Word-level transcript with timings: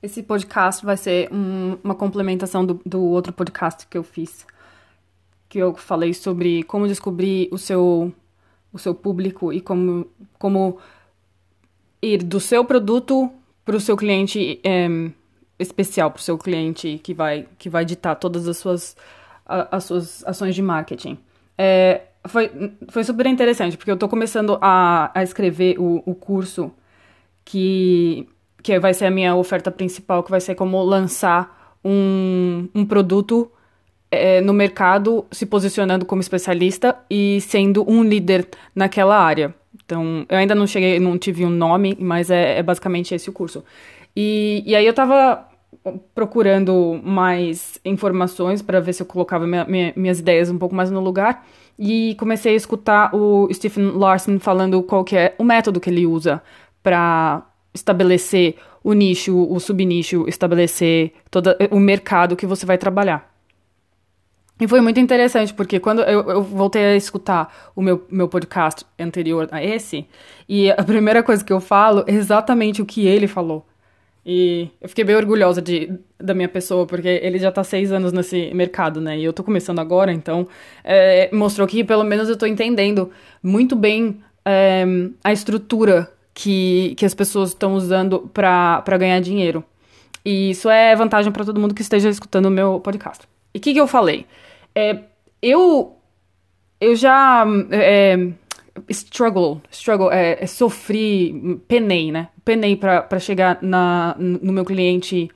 Esse 0.00 0.22
podcast 0.22 0.86
vai 0.86 0.96
ser 0.96 1.28
um, 1.32 1.76
uma 1.82 1.94
complementação 1.94 2.64
do, 2.64 2.80
do 2.86 3.02
outro 3.02 3.32
podcast 3.32 3.84
que 3.86 3.98
eu 3.98 4.04
fiz, 4.04 4.46
que 5.48 5.58
eu 5.58 5.74
falei 5.74 6.14
sobre 6.14 6.62
como 6.62 6.86
descobrir 6.86 7.48
o 7.50 7.58
seu, 7.58 8.12
o 8.72 8.78
seu 8.78 8.94
público 8.94 9.52
e 9.52 9.60
como, 9.60 10.06
como 10.38 10.78
ir 12.00 12.22
do 12.22 12.38
seu 12.38 12.64
produto 12.64 13.28
para 13.64 13.74
o 13.74 13.80
seu 13.80 13.96
cliente 13.96 14.60
é, 14.62 14.88
especial, 15.58 16.12
para 16.12 16.20
o 16.20 16.22
seu 16.22 16.38
cliente 16.38 17.00
que 17.02 17.12
vai, 17.12 17.48
que 17.58 17.68
vai 17.68 17.84
ditar 17.84 18.14
todas 18.14 18.46
as 18.46 18.56
suas, 18.56 18.96
a, 19.44 19.76
as 19.76 19.82
suas 19.82 20.24
ações 20.24 20.54
de 20.54 20.62
marketing. 20.62 21.18
É, 21.56 22.02
foi, 22.24 22.72
foi 22.88 23.02
super 23.02 23.26
interessante, 23.26 23.76
porque 23.76 23.90
eu 23.90 23.94
estou 23.94 24.08
começando 24.08 24.58
a, 24.60 25.10
a 25.12 25.24
escrever 25.24 25.76
o, 25.76 26.04
o 26.06 26.14
curso 26.14 26.70
que 27.44 28.28
que 28.68 28.78
vai 28.78 28.92
ser 28.92 29.06
a 29.06 29.10
minha 29.10 29.34
oferta 29.34 29.70
principal, 29.70 30.22
que 30.22 30.30
vai 30.30 30.42
ser 30.42 30.54
como 30.54 30.82
lançar 30.82 31.78
um, 31.82 32.68
um 32.74 32.84
produto 32.84 33.50
é, 34.10 34.42
no 34.42 34.52
mercado, 34.52 35.24
se 35.30 35.46
posicionando 35.46 36.04
como 36.04 36.20
especialista 36.20 36.94
e 37.08 37.40
sendo 37.40 37.90
um 37.90 38.02
líder 38.02 38.46
naquela 38.74 39.18
área. 39.18 39.54
Então, 39.82 40.26
eu 40.28 40.36
ainda 40.36 40.54
não 40.54 40.66
cheguei, 40.66 41.00
não 41.00 41.16
tive 41.16 41.46
um 41.46 41.50
nome, 41.50 41.96
mas 41.98 42.30
é, 42.30 42.58
é 42.58 42.62
basicamente 42.62 43.14
esse 43.14 43.30
o 43.30 43.32
curso. 43.32 43.64
E, 44.14 44.62
e 44.66 44.76
aí 44.76 44.84
eu 44.84 44.92
tava 44.92 45.46
procurando 46.14 47.00
mais 47.02 47.80
informações 47.86 48.60
para 48.60 48.80
ver 48.80 48.92
se 48.92 49.00
eu 49.00 49.06
colocava 49.06 49.46
minha, 49.46 49.64
minha, 49.64 49.92
minhas 49.96 50.20
ideias 50.20 50.50
um 50.50 50.58
pouco 50.58 50.74
mais 50.74 50.90
no 50.90 51.00
lugar 51.00 51.46
e 51.78 52.14
comecei 52.18 52.52
a 52.52 52.56
escutar 52.56 53.14
o 53.14 53.48
Stephen 53.50 53.92
Larson 53.92 54.38
falando 54.38 54.82
qual 54.82 55.04
que 55.04 55.16
é 55.16 55.34
o 55.38 55.44
método 55.44 55.80
que 55.80 55.88
ele 55.88 56.04
usa 56.04 56.42
para 56.82 57.47
estabelecer 57.74 58.56
o 58.82 58.92
nicho, 58.92 59.36
o 59.36 59.58
subnicho, 59.60 60.26
estabelecer 60.28 61.12
todo 61.30 61.54
o 61.70 61.78
mercado 61.78 62.36
que 62.36 62.46
você 62.46 62.64
vai 62.64 62.78
trabalhar. 62.78 63.28
E 64.60 64.66
foi 64.66 64.80
muito 64.80 64.98
interessante, 64.98 65.54
porque 65.54 65.78
quando 65.78 66.02
eu, 66.02 66.28
eu, 66.28 66.42
voltei 66.42 66.84
a 66.84 66.96
escutar 66.96 67.70
o 67.76 67.82
meu, 67.82 68.04
meu 68.10 68.28
podcast 68.28 68.84
anterior 68.98 69.48
a 69.52 69.62
esse, 69.62 70.04
e 70.48 70.70
a 70.70 70.82
primeira 70.82 71.22
coisa 71.22 71.44
que 71.44 71.52
eu 71.52 71.60
falo 71.60 72.04
é 72.08 72.12
exatamente 72.12 72.82
o 72.82 72.86
que 72.86 73.06
ele 73.06 73.28
falou. 73.28 73.64
E 74.26 74.68
eu 74.80 74.88
fiquei 74.88 75.04
bem 75.04 75.14
orgulhosa 75.14 75.62
de, 75.62 75.92
da 76.18 76.34
minha 76.34 76.48
pessoa, 76.48 76.86
porque 76.86 77.08
ele 77.08 77.38
já 77.38 77.52
tá 77.52 77.62
seis 77.62 77.92
anos 77.92 78.12
nesse 78.12 78.52
mercado, 78.52 79.00
né? 79.00 79.16
E 79.16 79.24
eu 79.24 79.32
tô 79.32 79.44
começando 79.44 79.78
agora, 79.78 80.12
então 80.12 80.46
é, 80.82 81.30
mostrou 81.32 81.66
que 81.66 81.84
pelo 81.84 82.04
menos 82.04 82.28
eu 82.28 82.36
tô 82.36 82.44
entendendo 82.44 83.10
muito 83.42 83.76
bem 83.76 84.20
é, 84.44 84.84
a 85.22 85.32
estrutura 85.32 86.10
que, 86.38 86.94
que 86.96 87.04
as 87.04 87.14
pessoas 87.14 87.48
estão 87.48 87.74
usando 87.74 88.30
para 88.32 88.96
ganhar 88.96 89.18
dinheiro. 89.20 89.64
E 90.24 90.50
isso 90.50 90.70
é 90.70 90.94
vantagem 90.94 91.32
para 91.32 91.44
todo 91.44 91.58
mundo 91.58 91.74
que 91.74 91.82
esteja 91.82 92.08
escutando 92.08 92.46
o 92.46 92.50
meu 92.50 92.78
podcast. 92.78 93.26
E 93.52 93.58
o 93.58 93.60
que, 93.60 93.72
que 93.72 93.80
eu 93.80 93.88
falei? 93.88 94.24
É, 94.72 95.00
eu, 95.42 95.96
eu 96.80 96.94
já 96.94 97.44
é, 97.72 98.28
struggle, 98.88 99.60
struggle 99.68 100.12
é, 100.12 100.38
é, 100.40 100.46
sofri, 100.46 101.60
penei, 101.66 102.12
né? 102.12 102.28
Penei 102.44 102.76
para 102.76 103.18
chegar 103.18 103.58
na, 103.60 104.14
no 104.16 104.52
meu 104.52 104.64
cliente 104.64 105.28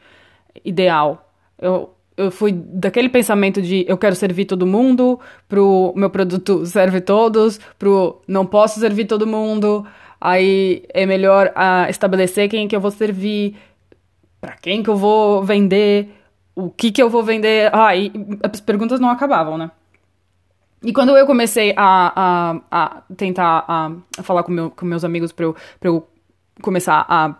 ideal. 0.64 1.32
Eu, 1.58 1.96
eu 2.16 2.30
fui 2.30 2.52
daquele 2.52 3.08
pensamento 3.08 3.60
de 3.60 3.84
eu 3.88 3.98
quero 3.98 4.14
servir 4.14 4.44
todo 4.44 4.64
mundo, 4.64 5.18
pro 5.48 5.92
meu 5.96 6.10
produto 6.10 6.64
serve 6.64 7.00
todos, 7.00 7.58
pro 7.76 8.22
não 8.28 8.46
posso 8.46 8.78
servir 8.78 9.06
todo 9.06 9.26
mundo, 9.26 9.84
Aí 10.24 10.84
é 10.90 11.04
melhor 11.04 11.48
uh, 11.48 11.90
estabelecer 11.90 12.48
quem 12.48 12.68
que 12.68 12.76
eu 12.76 12.80
vou 12.80 12.92
servir, 12.92 13.56
para 14.40 14.52
quem 14.52 14.80
que 14.80 14.88
eu 14.88 14.96
vou 14.96 15.42
vender, 15.42 16.10
o 16.54 16.70
que 16.70 16.92
que 16.92 17.02
eu 17.02 17.10
vou 17.10 17.24
vender. 17.24 17.74
Ah, 17.74 17.96
e 17.96 18.12
as 18.40 18.60
perguntas 18.60 19.00
não 19.00 19.10
acabavam, 19.10 19.58
né? 19.58 19.72
E 20.84 20.92
quando 20.92 21.16
eu 21.16 21.26
comecei 21.26 21.74
a, 21.76 22.12
a, 22.14 22.60
a 22.70 23.02
tentar 23.16 23.64
a, 23.66 23.90
a 24.16 24.22
falar 24.22 24.44
com, 24.44 24.52
meu, 24.52 24.70
com 24.70 24.86
meus 24.86 25.02
amigos 25.02 25.32
para 25.32 25.44
eu, 25.44 25.56
eu 25.82 26.06
começar 26.60 27.04
a 27.08 27.34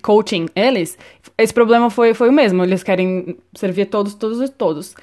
coaching 0.00 0.48
eles, 0.54 0.96
esse 1.36 1.52
problema 1.52 1.90
foi, 1.90 2.14
foi 2.14 2.28
o 2.28 2.32
mesmo. 2.32 2.62
Eles 2.62 2.84
querem 2.84 3.36
servir 3.56 3.86
todos, 3.86 4.14
todos 4.14 4.40
e 4.40 4.48
todos. 4.48 4.94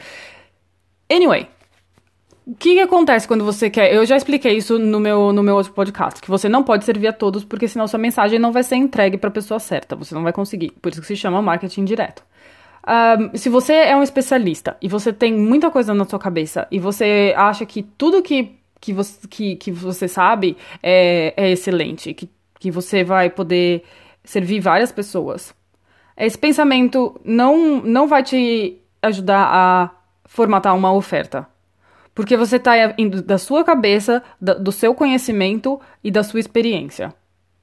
Anyway, 1.12 1.50
o 2.48 2.56
que, 2.56 2.76
que, 2.76 2.80
acontece 2.80 3.28
quando 3.28 3.44
você 3.44 3.70
quer? 3.70 3.94
Eu 3.94 4.06
já 4.06 4.16
expliquei 4.16 4.54
isso 4.56 4.80
no 4.80 5.02
meu, 5.02 5.34
no 5.34 5.44
meu 5.44 5.56
outro 5.58 5.74
podcast, 5.74 6.22
que 6.22 6.30
você 6.30 6.48
não 6.48 6.64
pode 6.64 6.86
servir 6.86 7.08
a 7.08 7.14
todos, 7.14 7.44
porque 7.44 7.68
senão 7.68 7.90
sua 7.90 8.00
mensagem 8.00 8.40
não 8.40 8.54
vai 8.54 8.64
ser 8.64 8.78
entregue 8.78 9.18
para 9.18 9.28
a 9.28 9.34
pessoa 9.34 9.60
certa, 9.60 9.98
você 9.98 10.16
não 10.16 10.24
vai 10.24 10.32
conseguir. 10.32 10.72
Por 10.82 10.90
isso 10.90 11.02
que 11.02 11.08
se 11.08 11.18
chama 11.18 11.42
marketing 11.42 11.84
direto. 11.84 12.24
Um, 12.88 13.38
se 13.38 13.50
você 13.50 13.74
é 13.74 13.98
um 13.98 14.02
especialista 14.02 14.78
e 14.82 14.88
você 14.88 15.12
tem 15.12 15.34
muita 15.34 15.70
coisa 15.70 15.94
na 15.94 16.06
sua 16.06 16.18
cabeça 16.18 16.66
e 16.72 16.80
você 16.80 17.34
acha 17.36 17.66
que 17.66 17.84
tudo 17.84 18.24
que, 18.24 18.56
que, 18.80 18.94
você, 18.94 19.28
que, 19.28 19.58
que 19.58 19.70
você 19.70 20.08
sabe 20.08 20.56
é, 20.82 21.34
é 21.36 21.52
excelente, 21.52 22.14
que, 22.14 22.30
que 22.58 22.72
você 22.72 23.04
vai 23.04 23.30
poder 23.30 23.84
servir 24.24 24.62
várias 24.62 24.90
pessoas, 24.90 25.54
esse 26.16 26.38
pensamento 26.38 27.20
não, 27.26 27.82
não 27.82 28.08
vai 28.08 28.24
te 28.24 28.78
ajudar 29.02 29.50
a 29.52 29.92
formatar 30.24 30.74
uma 30.74 30.94
oferta 30.94 31.46
porque 32.18 32.36
você 32.36 32.56
está 32.56 32.74
indo 32.98 33.22
da 33.22 33.38
sua 33.38 33.64
cabeça, 33.64 34.24
do 34.42 34.72
seu 34.72 34.96
conhecimento 34.96 35.80
e 36.04 36.10
da 36.10 36.24
sua 36.24 36.40
experiência, 36.40 37.14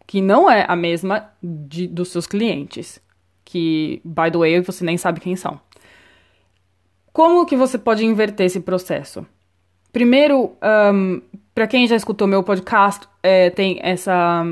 que 0.07 0.21
não 0.21 0.49
é 0.49 0.65
a 0.69 0.77
mesma 0.77 1.29
de, 1.43 1.89
dos 1.89 2.11
seus 2.11 2.25
clientes, 2.25 3.03
que, 3.45 4.01
by 4.05 4.31
the 4.31 4.39
way, 4.39 4.61
você 4.61 4.85
nem 4.85 4.97
sabe 4.97 5.19
quem 5.19 5.35
são. 5.35 5.61
Como 7.13 7.45
que 7.47 7.57
você 7.57 7.77
pode 7.77 8.05
inverter 8.05 8.47
esse 8.47 8.61
processo? 8.61 9.27
Primeiro, 9.93 10.53
um, 10.93 11.21
para 11.53 11.67
quem 11.67 11.89
já 11.89 11.97
escutou 11.97 12.29
meu 12.29 12.45
podcast, 12.45 13.09
é, 13.25 13.51
tem 13.51 13.81
essa 13.83 14.47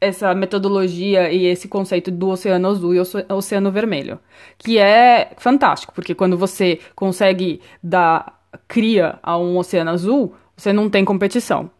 essa 0.00 0.34
metodologia 0.34 1.32
e 1.32 1.46
esse 1.46 1.66
conceito 1.66 2.10
do 2.10 2.28
oceano 2.28 2.68
azul 2.68 2.94
e 2.94 3.00
oceano 3.32 3.72
vermelho, 3.72 4.20
que 4.58 4.78
é 4.78 5.32
fantástico, 5.38 5.94
porque 5.94 6.14
quando 6.14 6.36
você 6.36 6.78
consegue 6.94 7.60
dar 7.82 8.33
cria 8.66 9.18
um 9.26 9.56
oceano 9.56 9.90
azul, 9.90 10.34
você 10.56 10.72
não 10.72 10.88
tem 10.88 11.04
competição. 11.04 11.70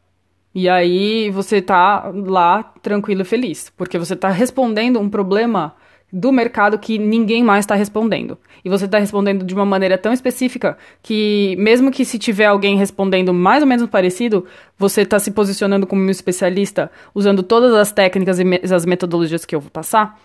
E 0.54 0.68
aí 0.68 1.30
você 1.30 1.60
tá 1.60 2.12
lá 2.14 2.62
tranquilo 2.80 3.22
e 3.22 3.24
feliz, 3.24 3.72
porque 3.76 3.98
você 3.98 4.14
tá 4.14 4.28
respondendo 4.28 5.00
um 5.00 5.10
problema 5.10 5.74
do 6.12 6.30
mercado 6.30 6.78
que 6.78 6.96
ninguém 6.96 7.42
mais 7.42 7.64
está 7.64 7.74
respondendo. 7.74 8.38
E 8.64 8.70
você 8.70 8.84
está 8.84 9.00
respondendo 9.00 9.44
de 9.44 9.52
uma 9.52 9.64
maneira 9.64 9.98
tão 9.98 10.12
específica 10.12 10.78
que, 11.02 11.56
mesmo 11.58 11.90
que 11.90 12.04
se 12.04 12.20
tiver 12.20 12.46
alguém 12.46 12.76
respondendo 12.76 13.34
mais 13.34 13.64
ou 13.64 13.68
menos 13.68 13.90
parecido, 13.90 14.46
você 14.78 15.02
está 15.02 15.18
se 15.18 15.32
posicionando 15.32 15.88
como 15.88 16.00
um 16.00 16.08
especialista, 16.08 16.88
usando 17.12 17.42
todas 17.42 17.74
as 17.74 17.90
técnicas 17.90 18.38
e 18.38 18.44
me 18.44 18.60
as 18.62 18.86
metodologias 18.86 19.44
que 19.44 19.56
eu 19.56 19.60
vou 19.60 19.70
passar. 19.72 20.20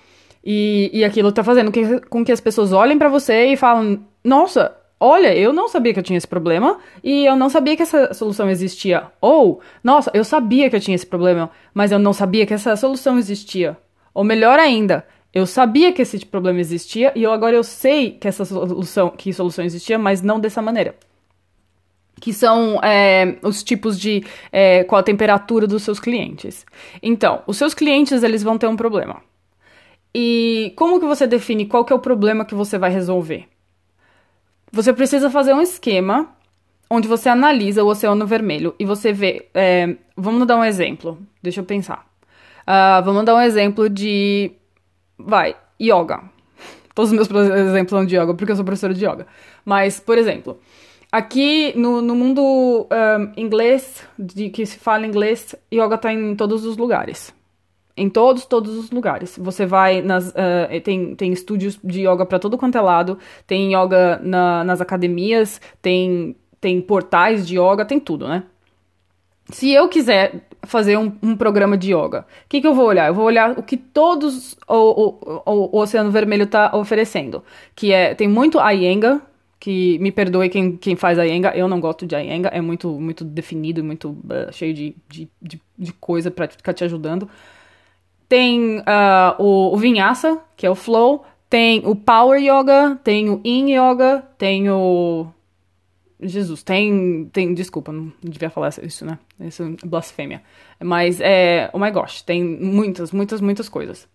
E, 0.45 0.91
e 0.93 1.03
aquilo 1.03 1.29
está 1.29 1.43
fazendo 1.43 1.71
que, 1.71 1.99
com 2.01 2.23
que 2.23 2.31
as 2.31 2.39
pessoas 2.39 2.71
olhem 2.71 2.99
para 2.99 3.09
você 3.09 3.47
e 3.47 3.57
falem: 3.57 3.99
Nossa, 4.23 4.71
olha, 4.99 5.35
eu 5.35 5.53
não 5.53 5.69
sabia 5.69 5.93
que 5.93 5.99
eu 5.99 6.03
tinha 6.03 6.17
esse 6.17 6.27
problema 6.27 6.79
e 7.03 7.25
eu 7.25 7.35
não 7.35 7.49
sabia 7.49 7.75
que 7.75 7.83
essa 7.83 8.13
solução 8.13 8.49
existia. 8.49 9.07
Ou, 9.21 9.61
nossa, 9.83 10.11
eu 10.13 10.23
sabia 10.23 10.69
que 10.69 10.75
eu 10.75 10.79
tinha 10.79 10.95
esse 10.95 11.05
problema, 11.05 11.49
mas 11.73 11.91
eu 11.91 11.99
não 11.99 12.13
sabia 12.13 12.45
que 12.45 12.53
essa 12.53 12.75
solução 12.75 13.17
existia. 13.17 13.77
Ou 14.13 14.23
melhor 14.23 14.59
ainda, 14.59 15.05
eu 15.33 15.45
sabia 15.45 15.93
que 15.93 16.01
esse 16.01 16.25
problema 16.25 16.59
existia 16.59 17.11
e 17.15 17.23
eu 17.23 17.31
agora 17.31 17.55
eu 17.55 17.63
sei 17.63 18.11
que 18.11 18.27
essa 18.27 18.43
solução, 18.43 19.11
que 19.11 19.31
solução 19.31 19.63
existia, 19.63 19.97
mas 19.97 20.21
não 20.21 20.39
dessa 20.39 20.61
maneira. 20.61 20.95
Que 22.19 22.33
são 22.33 22.83
é, 22.83 23.37
os 23.41 23.63
tipos 23.63 23.97
de 23.97 24.25
é, 24.51 24.83
qual 24.83 24.99
a 24.99 25.03
temperatura 25.03 25.65
dos 25.65 25.83
seus 25.83 25.99
clientes. 25.99 26.65
Então, 27.01 27.43
os 27.47 27.55
seus 27.57 27.73
clientes 27.73 28.23
eles 28.23 28.43
vão 28.43 28.57
ter 28.57 28.67
um 28.67 28.75
problema. 28.75 29.21
E 30.13 30.73
como 30.75 30.99
que 30.99 31.05
você 31.05 31.27
define 31.27 31.65
qual 31.67 31.85
que 31.85 31.93
é 31.93 31.95
o 31.95 31.99
problema 31.99 32.43
que 32.43 32.55
você 32.55 32.77
vai 32.77 32.89
resolver? 32.89 33.47
Você 34.71 34.93
precisa 34.93 35.29
fazer 35.29 35.53
um 35.53 35.61
esquema 35.61 36.29
onde 36.89 37.07
você 37.07 37.29
analisa 37.29 37.83
o 37.83 37.87
oceano 37.87 38.25
vermelho 38.25 38.73
e 38.79 38.85
você 38.85 39.13
vê. 39.13 39.47
É, 39.53 39.95
vamos 40.15 40.47
dar 40.47 40.57
um 40.57 40.63
exemplo. 40.63 41.19
Deixa 41.41 41.59
eu 41.61 41.63
pensar. 41.63 42.07
Uh, 42.61 43.03
vamos 43.03 43.25
dar 43.25 43.35
um 43.35 43.41
exemplo 43.41 43.89
de. 43.89 44.51
Vai, 45.17 45.55
yoga. 45.81 46.21
Todos 46.93 47.11
os 47.11 47.27
meus 47.27 47.49
exemplos 47.49 47.89
são 47.89 48.05
de 48.05 48.15
yoga, 48.15 48.33
porque 48.33 48.51
eu 48.51 48.55
sou 48.55 48.65
professora 48.65 48.93
de 48.93 49.05
yoga. 49.05 49.27
Mas, 49.65 49.99
por 49.99 50.17
exemplo, 50.17 50.59
aqui 51.11 51.73
no, 51.75 52.01
no 52.01 52.15
mundo 52.15 52.87
um, 52.91 53.41
inglês, 53.41 54.03
de 54.17 54.49
que 54.49 54.65
se 54.65 54.77
fala 54.77 55.05
inglês, 55.05 55.55
yoga 55.73 55.95
está 55.95 56.13
em 56.13 56.35
todos 56.35 56.65
os 56.65 56.77
lugares. 56.77 57.33
Em 57.97 58.09
todos, 58.09 58.45
todos 58.45 58.77
os 58.77 58.91
lugares. 58.91 59.37
Você 59.37 59.65
vai 59.65 60.01
nas. 60.01 60.29
Uh, 60.29 60.81
tem, 60.83 61.15
tem 61.15 61.33
estúdios 61.33 61.77
de 61.83 62.07
yoga 62.07 62.25
para 62.25 62.39
todo 62.39 62.57
quanto 62.57 62.77
é 62.77 62.81
lado, 62.81 63.17
tem 63.45 63.75
yoga 63.75 64.19
na, 64.23 64.63
nas 64.63 64.79
academias, 64.79 65.59
tem, 65.81 66.35
tem 66.61 66.79
portais 66.79 67.45
de 67.45 67.59
yoga, 67.59 67.83
tem 67.83 67.99
tudo, 67.99 68.27
né? 68.27 68.43
Se 69.51 69.71
eu 69.71 69.89
quiser 69.89 70.47
fazer 70.63 70.97
um, 70.97 71.11
um 71.21 71.35
programa 71.35 71.77
de 71.77 71.93
yoga. 71.93 72.21
O 72.45 72.49
que, 72.49 72.61
que 72.61 72.67
eu 72.67 72.73
vou 72.73 72.85
olhar? 72.85 73.07
Eu 73.07 73.13
vou 73.13 73.25
olhar 73.25 73.57
o 73.57 73.63
que 73.63 73.77
todos 73.77 74.55
o, 74.67 74.75
o, 74.75 75.41
o, 75.45 75.77
o 75.77 75.81
Oceano 75.81 76.11
Vermelho 76.11 76.43
está 76.43 76.75
oferecendo. 76.75 77.43
Que 77.75 77.91
é, 77.91 78.13
tem 78.13 78.27
muito 78.27 78.59
Iyengar, 78.59 79.21
que 79.59 79.97
me 79.99 80.11
perdoe 80.11 80.49
quem, 80.49 80.77
quem 80.77 80.95
faz 80.95 81.17
Iyengar, 81.17 81.57
eu 81.57 81.67
não 81.67 81.79
gosto 81.79 82.05
de 82.05 82.15
Iyengar, 82.15 82.55
é 82.55 82.61
muito, 82.61 82.89
muito 82.99 83.23
definido 83.23 83.79
e 83.79 83.83
muito 83.83 84.11
uh, 84.11 84.51
cheio 84.51 84.73
de, 84.73 84.95
de, 85.07 85.29
de, 85.41 85.61
de 85.77 85.93
coisa 85.93 86.29
para 86.29 86.47
ficar 86.47 86.73
te 86.73 86.83
ajudando. 86.83 87.29
Tem 88.29 88.77
uh, 88.79 88.83
o, 89.39 89.73
o 89.73 89.77
Vinyasa, 89.77 90.39
que 90.55 90.65
é 90.65 90.69
o 90.69 90.75
Flow, 90.75 91.25
tem 91.49 91.81
o 91.83 91.95
Power 91.95 92.39
Yoga, 92.39 92.99
tem 93.03 93.29
o 93.29 93.41
Yin 93.43 93.71
Yoga, 93.71 94.23
tem 94.37 94.69
o 94.69 95.27
Jesus, 96.21 96.61
tem, 96.61 97.29
tem, 97.31 97.53
desculpa, 97.53 97.93
não 97.93 98.11
devia 98.21 98.49
falar 98.49 98.69
isso, 98.83 99.05
né? 99.05 99.17
Isso 99.39 99.63
é 99.63 99.87
blasfêmia. 99.87 100.43
Mas 100.79 101.19
é, 101.21 101.69
oh 101.73 101.79
my 101.79 101.89
gosh, 101.91 102.21
tem 102.21 102.43
muitas, 102.43 103.11
muitas, 103.11 103.39
muitas 103.39 103.69
coisas. 103.69 104.07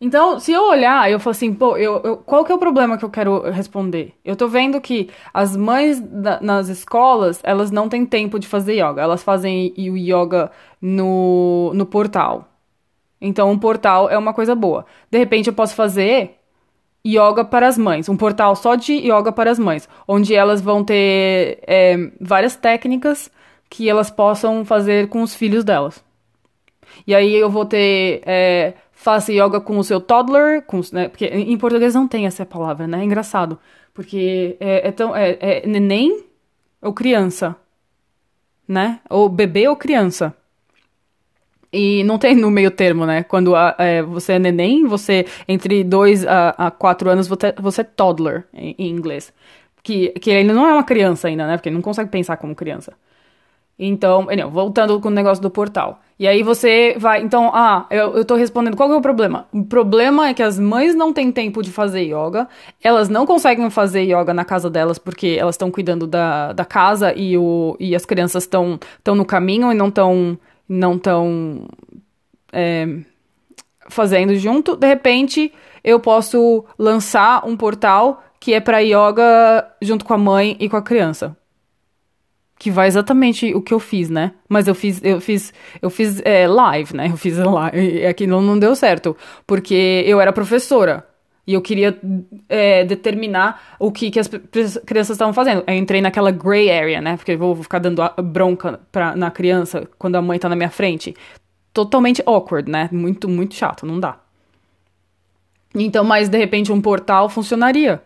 Então, 0.00 0.38
se 0.38 0.52
eu 0.52 0.62
olhar, 0.68 1.10
eu 1.10 1.18
falo 1.18 1.32
assim, 1.32 1.52
pô, 1.52 1.76
eu, 1.76 2.00
eu, 2.04 2.16
qual 2.18 2.44
que 2.44 2.52
é 2.52 2.54
o 2.54 2.58
problema 2.58 2.96
que 2.96 3.04
eu 3.04 3.10
quero 3.10 3.50
responder? 3.50 4.14
Eu 4.24 4.36
tô 4.36 4.46
vendo 4.46 4.80
que 4.80 5.10
as 5.34 5.56
mães 5.56 6.00
da, 6.00 6.40
nas 6.40 6.68
escolas, 6.68 7.40
elas 7.42 7.70
não 7.70 7.88
têm 7.88 8.06
tempo 8.06 8.38
de 8.38 8.46
fazer 8.46 8.74
yoga. 8.74 9.02
Elas 9.02 9.22
fazem 9.22 9.74
o 9.76 9.96
yoga 9.96 10.50
no, 10.80 11.72
no 11.74 11.84
portal. 11.84 12.48
Então, 13.20 13.50
um 13.50 13.58
portal 13.58 14.08
é 14.08 14.16
uma 14.16 14.32
coisa 14.32 14.54
boa. 14.54 14.86
De 15.10 15.18
repente, 15.18 15.48
eu 15.48 15.52
posso 15.52 15.74
fazer 15.74 16.38
Yoga 17.06 17.44
para 17.44 17.66
as 17.66 17.78
Mães, 17.78 18.08
um 18.08 18.16
portal 18.16 18.54
só 18.56 18.74
de 18.74 18.92
yoga 18.92 19.32
para 19.32 19.50
as 19.50 19.58
mães, 19.58 19.88
onde 20.06 20.34
elas 20.34 20.60
vão 20.60 20.84
ter 20.84 21.58
é, 21.66 21.96
várias 22.20 22.56
técnicas 22.56 23.30
que 23.70 23.88
elas 23.88 24.10
possam 24.10 24.64
fazer 24.64 25.08
com 25.08 25.22
os 25.22 25.34
filhos 25.34 25.64
delas. 25.64 26.04
E 27.06 27.14
aí 27.14 27.34
eu 27.34 27.48
vou 27.48 27.64
ter. 27.64 28.20
É, 28.26 28.74
faça 28.92 29.32
yoga 29.32 29.60
com 29.60 29.78
o 29.78 29.84
seu 29.84 30.00
toddler, 30.00 30.62
com, 30.62 30.80
né, 30.92 31.08
porque 31.08 31.26
em 31.26 31.56
português 31.56 31.94
não 31.94 32.08
tem 32.08 32.26
essa 32.26 32.44
palavra, 32.44 32.86
né? 32.86 33.00
É 33.00 33.04
engraçado. 33.04 33.58
Porque 33.94 34.56
é, 34.60 34.88
é 34.88 34.92
tão. 34.92 35.14
É, 35.14 35.38
é 35.40 35.66
neném 35.66 36.24
ou 36.82 36.92
criança, 36.92 37.56
né? 38.66 39.00
Ou 39.08 39.28
bebê 39.28 39.68
ou 39.68 39.76
criança. 39.76 40.34
E 41.72 42.02
não 42.04 42.18
tem 42.18 42.34
no 42.34 42.50
meio 42.50 42.70
termo, 42.70 43.04
né? 43.04 43.22
Quando 43.22 43.54
é, 43.56 44.02
você 44.02 44.34
é 44.34 44.38
neném, 44.38 44.86
você, 44.86 45.26
entre 45.46 45.84
dois 45.84 46.26
a, 46.26 46.50
a 46.50 46.70
quatro 46.70 47.10
anos, 47.10 47.28
você, 47.28 47.54
você 47.60 47.82
é 47.82 47.84
toddler, 47.84 48.44
em, 48.54 48.74
em, 48.78 48.88
inglês. 48.88 49.32
Que, 49.82 50.10
que 50.10 50.30
ele 50.30 50.52
não 50.52 50.66
é 50.66 50.72
uma 50.72 50.84
criança 50.84 51.28
ainda, 51.28 51.46
né? 51.46 51.56
Porque 51.56 51.68
ele 51.68 51.76
não 51.76 51.82
consegue 51.82 52.10
pensar 52.10 52.36
como 52.38 52.54
criança. 52.54 52.94
Então, 53.78 54.26
voltando 54.50 54.98
com 55.00 55.08
o 55.08 55.10
negócio 55.10 55.40
do 55.40 55.50
portal. 55.50 56.00
E 56.18 56.26
aí 56.26 56.42
você 56.42 56.96
vai, 56.98 57.22
então, 57.22 57.50
ah, 57.54 57.86
eu, 57.90 58.16
eu 58.16 58.24
tô 58.24 58.34
respondendo, 58.34 58.76
qual 58.76 58.90
é 58.92 58.96
o 58.96 59.00
problema? 59.00 59.46
O 59.52 59.64
problema 59.64 60.28
é 60.28 60.34
que 60.34 60.42
as 60.42 60.58
mães 60.58 60.96
não 60.96 61.12
têm 61.12 61.30
tempo 61.30 61.62
de 61.62 61.70
fazer 61.70 62.02
yoga, 62.02 62.48
elas 62.82 63.08
não 63.08 63.24
conseguem 63.24 63.70
fazer 63.70 64.02
yoga 64.02 64.34
na 64.34 64.44
casa 64.44 64.68
delas 64.68 64.98
porque 64.98 65.36
elas 65.38 65.54
estão 65.54 65.70
cuidando 65.70 66.08
da, 66.08 66.52
da 66.52 66.64
casa 66.64 67.14
e, 67.14 67.38
o, 67.38 67.76
e 67.78 67.94
as 67.94 68.04
crianças 68.04 68.42
estão 68.42 68.80
no 69.06 69.24
caminho 69.24 69.70
e 69.70 69.76
não 69.76 69.88
estão 69.88 70.36
não 70.68 70.96
estão 70.96 71.66
é, 72.52 72.98
fazendo 73.88 74.36
junto, 74.36 74.76
de 74.76 74.86
repente 74.86 75.52
eu 75.82 75.98
posso 75.98 76.64
lançar 76.78 77.46
um 77.46 77.56
portal 77.56 78.22
que 78.40 78.52
é 78.54 78.60
para 78.60 78.78
yoga 78.80 79.66
junto 79.80 80.04
com 80.04 80.14
a 80.14 80.18
mãe 80.18 80.56
e 80.60 80.68
com 80.68 80.76
a 80.76 80.82
criança. 80.82 81.36
Que 82.58 82.70
vai 82.70 82.88
exatamente 82.88 83.54
o 83.54 83.62
que 83.62 83.72
eu 83.72 83.78
fiz, 83.78 84.10
né? 84.10 84.32
Mas 84.48 84.66
eu 84.66 84.74
fiz, 84.74 85.00
eu 85.02 85.20
fiz, 85.20 85.52
eu 85.80 85.90
fiz 85.90 86.20
é, 86.24 86.46
live, 86.46 86.96
né? 86.96 87.08
Eu 87.08 87.16
fiz 87.16 87.38
live. 87.38 88.04
Aqui 88.06 88.26
não, 88.26 88.42
não 88.42 88.58
deu 88.58 88.74
certo. 88.74 89.16
Porque 89.46 90.04
eu 90.06 90.20
era 90.20 90.32
professora. 90.32 91.06
E 91.48 91.54
eu 91.54 91.62
queria 91.62 91.98
é, 92.46 92.84
determinar 92.84 93.76
o 93.78 93.90
que, 93.90 94.10
que 94.10 94.20
as 94.20 94.28
crianças 94.28 95.14
estavam 95.14 95.32
fazendo. 95.32 95.64
Eu 95.66 95.74
entrei 95.74 96.02
naquela 96.02 96.30
gray 96.30 96.70
area, 96.70 97.00
né? 97.00 97.16
Porque 97.16 97.32
eu 97.32 97.38
vou 97.38 97.56
ficar 97.56 97.78
dando 97.78 98.02
bronca 98.22 98.78
pra, 98.92 99.16
na 99.16 99.30
criança 99.30 99.88
quando 99.98 100.16
a 100.16 100.20
mãe 100.20 100.38
tá 100.38 100.46
na 100.46 100.54
minha 100.54 100.68
frente. 100.68 101.16
Totalmente 101.72 102.22
awkward, 102.26 102.70
né? 102.70 102.90
Muito, 102.92 103.26
muito 103.30 103.54
chato, 103.54 103.86
não 103.86 103.98
dá. 103.98 104.18
Então, 105.74 106.04
mas 106.04 106.28
de 106.28 106.36
repente 106.36 106.70
um 106.70 106.82
portal 106.82 107.30
funcionaria. 107.30 108.02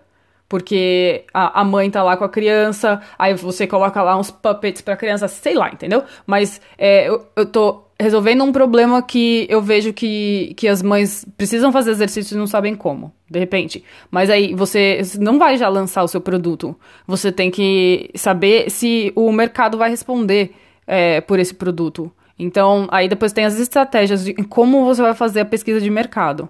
Porque 0.48 1.24
a, 1.34 1.62
a 1.62 1.64
mãe 1.64 1.90
tá 1.90 2.00
lá 2.04 2.16
com 2.16 2.22
a 2.22 2.28
criança, 2.28 3.02
aí 3.18 3.34
você 3.34 3.66
coloca 3.66 4.00
lá 4.04 4.16
uns 4.16 4.30
puppets 4.30 4.82
pra 4.82 4.96
criança, 4.96 5.26
sei 5.26 5.54
lá, 5.54 5.68
entendeu? 5.68 6.04
Mas 6.24 6.60
é, 6.78 7.08
eu, 7.08 7.26
eu 7.34 7.46
tô 7.46 7.86
resolvendo 8.02 8.44
um 8.44 8.52
problema 8.52 9.02
que 9.02 9.46
eu 9.49 9.62
vejo 9.62 9.93
que, 9.93 10.52
que 10.56 10.69
as 10.69 10.82
mães 10.82 11.25
precisam 11.37 11.72
fazer 11.72 11.93
exercício 11.93 12.34
e 12.34 12.38
não 12.38 12.46
sabem 12.46 12.75
como, 12.75 13.12
de 13.31 13.38
repente. 13.38 13.84
Mas 14.10 14.28
aí 14.28 14.54
você 14.54 15.00
não 15.20 15.38
vai 15.38 15.56
já 15.56 15.69
lançar 15.69 16.02
o 16.02 16.08
seu 16.08 16.20
produto. 16.20 16.76
Você 17.06 17.31
tem 17.31 17.50
que 17.50 18.10
saber 18.14 18.70
se 18.70 19.12
o 19.14 19.31
mercado 19.32 19.78
vai 19.78 19.88
responder 19.88 20.52
é, 20.87 21.20
por 21.20 21.38
esse 21.38 21.54
produto. 21.54 22.10
Então, 22.38 22.88
aí 22.90 23.08
depois 23.08 23.32
tem 23.32 23.44
as 23.44 23.58
estratégias 23.58 24.25
de 24.25 24.34
como 24.34 24.84
você 24.84 25.00
vai 25.00 25.14
fazer 25.14 25.40
a 25.40 25.44
pesquisa 25.44 25.81
de 25.81 25.88
mercado. 25.88 26.48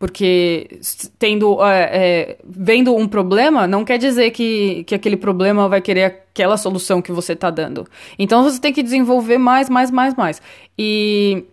Porque 0.00 0.80
tendo, 1.18 1.62
é, 1.62 1.90
é, 1.92 2.38
vendo 2.42 2.96
um 2.96 3.06
problema, 3.06 3.66
não 3.66 3.84
quer 3.84 3.98
dizer 3.98 4.30
que, 4.30 4.82
que 4.84 4.94
aquele 4.94 5.16
problema 5.18 5.68
vai 5.68 5.82
querer 5.82 6.04
aquela 6.04 6.56
solução 6.56 7.02
que 7.02 7.12
você 7.12 7.34
está 7.34 7.50
dando. 7.50 7.86
Então 8.18 8.42
você 8.42 8.58
tem 8.58 8.72
que 8.72 8.82
desenvolver 8.82 9.36
mais, 9.36 9.68
mais, 9.68 9.90
mais, 9.90 10.14
mais. 10.14 10.40
E, 10.78 11.44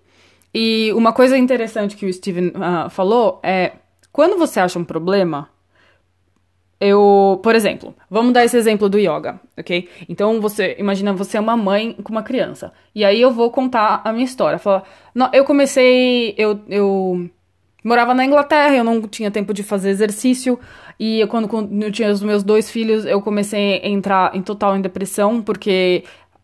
e 0.54 0.94
uma 0.94 1.12
coisa 1.12 1.38
interessante 1.38 1.98
que 1.98 2.06
o 2.06 2.14
Steven 2.14 2.54
uh, 2.56 2.90
falou 2.90 3.42
é: 3.44 3.74
quando 4.14 4.38
você 4.38 4.62
acha 4.62 4.80
um 4.80 4.86
problema, 4.86 5.50
eu, 6.80 7.42
por 7.44 7.54
exemplo, 7.54 7.94
vamos 8.10 8.32
dar 8.32 8.46
esse 8.46 8.56
exemplo 8.56 8.88
do 8.88 8.98
yoga, 8.98 9.42
ok? 9.58 9.90
Então 10.08 10.40
você, 10.40 10.78
imagina 10.80 11.12
você 11.12 11.36
é 11.36 11.42
uma 11.42 11.58
mãe 11.58 11.98
com 12.02 12.14
uma 12.14 12.24
criança. 12.24 12.72
E 12.96 13.04
aí 13.04 13.20
eu 13.20 13.32
vou 13.32 13.52
contar 13.52 14.00
a 14.06 14.14
minha 14.14 14.24
história. 14.24 14.58
Falar, 14.58 14.84
eu 15.34 15.44
comecei, 15.44 16.34
eu, 16.38 16.62
eu 16.70 17.30
morava 17.88 18.14
na 18.14 18.26
Inglaterra, 18.26 18.76
eu 18.76 18.84
não 18.84 19.02
tinha 19.08 19.32
tempo 19.32 19.54
de 19.54 19.64
fazer 19.64 19.90
exercício. 19.90 20.60
E 21.00 21.20
eu, 21.20 21.28
quando, 21.28 21.50
eu 21.84 21.92
tinha 21.92 22.12
os 22.12 22.22
meus 22.22 22.44
dois 22.44 22.70
filhos, 22.70 23.06
eu 23.06 23.22
comecei 23.22 23.82
a 23.82 23.88
entrar 23.88 24.36
em 24.36 24.42
total 24.42 24.76
em 24.76 24.82
depressão, 24.82 25.42
porque 25.42 26.04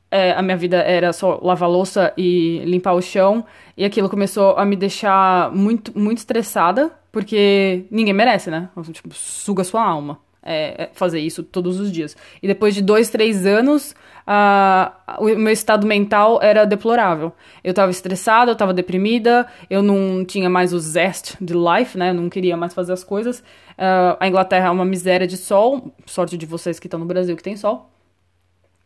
é, 0.10 0.32
a 0.32 0.42
minha 0.42 0.56
vida 0.56 0.78
era 0.78 1.12
só 1.12 1.40
lavar 1.42 1.70
louça 1.70 2.14
e 2.18 2.60
limpar 2.66 2.94
o 2.94 3.02
chão. 3.02 3.46
E 3.76 3.84
aquilo 3.84 4.10
começou 4.10 4.56
a 4.58 4.66
me 4.66 4.76
deixar 4.76 5.52
muito, 5.52 5.98
muito 5.98 6.20
estressada, 6.20 6.92
porque 7.12 7.86
ninguém 7.92 8.14
merece, 8.14 8.50
né? 8.50 8.70
Tipo, 8.92 9.14
suga 9.14 9.64
sua 9.64 9.84
alma. 9.84 10.20
É, 10.46 10.84
é 10.84 10.90
fazer 10.94 11.20
isso 11.20 11.42
todos 11.42 11.80
os 11.80 11.92
dias. 11.92 12.18
E 12.42 12.48
depois 12.48 12.76
de 12.76 12.82
dois, 12.82 13.10
três 13.10 13.46
anos, 13.46 13.96
uh, 14.28 15.24
o 15.24 15.36
meu 15.38 15.54
estado 15.54 15.88
mental 15.88 16.40
era 16.42 16.66
deplorável. 16.66 17.32
Eu 17.64 17.72
estava 17.72 17.92
estressada, 17.92 18.52
eu 18.52 18.54
estava 18.54 18.74
deprimida, 18.74 19.48
eu 19.70 19.82
não 19.82 20.26
tinha 20.26 20.50
mais 20.50 20.74
o 20.74 20.80
zest 20.80 21.36
de 21.40 21.54
life, 21.54 21.98
né? 21.98 22.10
Eu 22.10 22.16
não 22.16 22.30
queria 22.30 22.58
mais 22.58 22.74
fazer 22.74 22.94
as 22.94 23.04
coisas. 23.04 23.40
Uh, 23.40 24.18
a 24.20 24.28
Inglaterra 24.28 24.68
é 24.68 24.72
uma 24.72 24.86
miséria 24.86 25.26
de 25.26 25.38
sol, 25.38 25.94
sorte 26.06 26.38
de 26.38 26.46
vocês 26.46 26.80
que 26.80 26.88
estão 26.88 27.00
no 27.00 27.06
Brasil 27.06 27.36
que 27.36 27.44
tem 27.44 27.56
sol. 27.56 27.90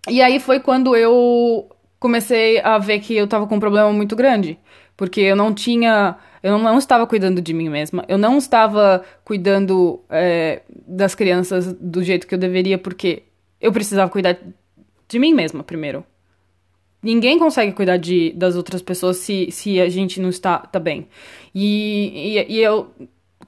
E 0.10 0.22
aí 0.22 0.40
foi 0.40 0.60
quando 0.60 0.96
eu 0.96 1.70
comecei 2.00 2.62
a 2.62 2.78
ver 2.78 3.00
que 3.00 3.16
eu 3.16 3.26
estava 3.26 3.48
com 3.48 3.56
um 3.56 3.60
problema 3.60 3.92
muito 3.92 4.16
grande, 4.16 4.58
porque 4.98 5.22
eu 5.22 5.36
não 5.36 5.54
tinha, 5.54 6.18
eu 6.42 6.58
não, 6.58 6.78
estava 6.78 7.06
cuidando 7.06 7.40
de 7.40 7.54
mim 7.54 7.70
mesma, 7.70 8.04
eu 8.08 8.18
não 8.18 8.40
estava 8.40 9.04
cuidando 9.24 10.02
é, 10.10 10.64
das 10.88 11.14
crianças 11.14 11.72
do 11.74 12.04
jeito 12.04 12.26
que 12.26 12.34
eu 12.34 12.40
deveria, 12.40 12.80
porque 12.80 13.24
eu 13.62 13.72
precisava 13.72 14.10
cuidar 14.10 14.38
de 15.08 15.20
mim 15.20 15.34
mesma 15.34 15.64
primeiro. 15.64 16.04
Ninguém 17.02 17.38
consegue 17.38 17.72
cuidar 17.74 17.98
de, 17.98 18.34
das 18.34 18.56
outras 18.56 18.82
pessoas 18.82 19.18
se, 19.18 19.50
se 19.52 19.80
a 19.80 19.88
gente 19.88 20.20
não 20.20 20.30
está 20.30 20.58
tá 20.58 20.80
bem. 20.80 21.08
E, 21.54 22.36
e, 22.36 22.56
e 22.56 22.60
eu 22.60 22.92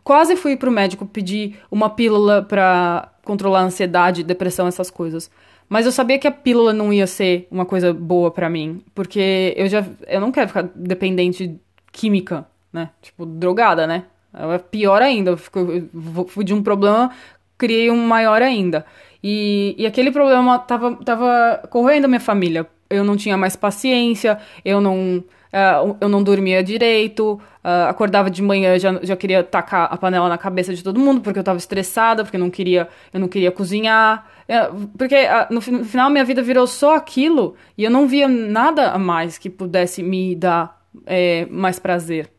quase 0.03 0.35
fui 0.35 0.55
pro 0.55 0.71
médico 0.71 1.05
pedir 1.05 1.59
uma 1.71 1.89
pílula 1.89 2.43
para 2.43 3.11
controlar 3.23 3.61
a 3.61 3.63
ansiedade, 3.63 4.23
depressão, 4.23 4.67
essas 4.67 4.91
coisas. 4.91 5.31
Mas 5.69 5.85
eu 5.85 5.91
sabia 5.91 6.17
que 6.17 6.27
a 6.27 6.31
pílula 6.31 6.73
não 6.73 6.91
ia 6.91 7.05
ser 7.05 7.47
uma 7.51 7.65
coisa 7.65 7.93
boa 7.93 8.31
para 8.31 8.49
mim, 8.49 8.83
porque 8.95 9.53
eu 9.55 9.69
já 9.69 9.85
eu 10.07 10.19
não 10.19 10.31
quero 10.31 10.47
ficar 10.47 10.63
dependente 10.75 11.59
química, 11.91 12.47
né? 12.73 12.89
Tipo, 13.01 13.25
drogada, 13.25 13.85
né? 13.85 14.05
É 14.33 14.57
pior 14.57 15.01
ainda, 15.01 15.31
eu, 15.31 15.37
fico, 15.37 15.59
eu 15.59 16.25
fui 16.27 16.43
de 16.43 16.53
um 16.53 16.63
problema, 16.63 17.11
criei 17.57 17.91
um 17.91 18.07
maior 18.07 18.41
ainda. 18.41 18.85
E, 19.23 19.75
e 19.77 19.85
aquele 19.85 20.11
problema 20.11 20.57
tava, 20.59 20.95
tava 21.03 21.67
corroendo 21.69 22.05
a 22.05 22.07
minha 22.07 22.19
família. 22.19 22.67
Eu 22.89 23.03
não 23.03 23.15
tinha 23.15 23.37
mais 23.37 23.55
paciência, 23.55 24.39
eu 24.65 24.81
não 24.81 25.23
Uh, 25.51 25.97
eu 25.99 26.07
não 26.07 26.21
dormia 26.21 26.63
direito, 26.63 27.41
uh, 27.63 27.89
acordava 27.89 28.29
de 28.29 28.39
manhã 28.39 28.77
já 28.77 28.99
já 29.01 29.15
queria 29.15 29.43
tacar 29.43 29.91
a 29.91 29.97
panela 29.97 30.29
na 30.29 30.37
cabeça 30.37 30.75
de 30.75 30.83
todo 30.83 30.99
mundo 30.99 31.21
porque 31.21 31.39
eu 31.39 31.41
estava 31.41 31.57
estressada, 31.57 32.23
porque 32.23 32.37
eu 32.37 32.39
não 32.39 32.51
queria 32.51 32.87
eu 33.11 33.19
não 33.19 33.27
queria 33.27 33.51
cozinhar, 33.51 34.27
uh, 34.47 34.87
porque 34.95 35.15
no, 35.49 35.79
no, 35.79 35.85
final 35.85 36.11
minha 36.11 36.23
vida 36.23 36.43
virou 36.43 36.67
só 36.67 36.95
aquilo 36.95 37.55
e 37.75 37.83
eu 37.83 37.89
não 37.89 38.07
via 38.07 38.27
nada 38.27 38.91
a 38.91 38.99
mais 38.99 39.39
que 39.39 39.49
pudesse 39.49 40.03
me 40.03 40.35
dar 40.35 40.79
é, 41.07 41.47
mais 41.47 41.79
prazer. 41.79 42.29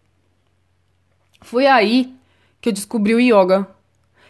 Foi 1.40 1.67
aí 1.67 2.14
que 2.61 2.69
eu 2.69 2.73
descobri 2.73 3.14
o 3.14 3.21
yoga. 3.21 3.67